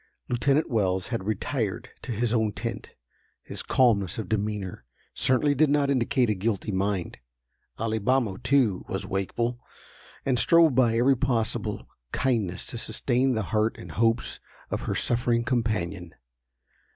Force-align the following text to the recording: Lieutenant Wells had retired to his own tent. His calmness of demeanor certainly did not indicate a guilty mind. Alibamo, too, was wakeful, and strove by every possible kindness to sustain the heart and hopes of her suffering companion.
Lieutenant 0.29 0.67
Wells 0.67 1.09
had 1.09 1.25
retired 1.25 1.89
to 2.01 2.11
his 2.11 2.33
own 2.33 2.53
tent. 2.53 2.95
His 3.43 3.61
calmness 3.61 4.17
of 4.17 4.27
demeanor 4.29 4.83
certainly 5.13 5.53
did 5.53 5.69
not 5.69 5.91
indicate 5.91 6.27
a 6.27 6.33
guilty 6.33 6.71
mind. 6.71 7.19
Alibamo, 7.79 8.37
too, 8.37 8.83
was 8.89 9.05
wakeful, 9.05 9.59
and 10.25 10.39
strove 10.39 10.73
by 10.73 10.97
every 10.97 11.15
possible 11.17 11.85
kindness 12.11 12.65
to 12.65 12.79
sustain 12.79 13.35
the 13.35 13.43
heart 13.53 13.77
and 13.77 13.91
hopes 13.91 14.39
of 14.71 14.81
her 14.89 14.95
suffering 14.95 15.43
companion. 15.43 16.15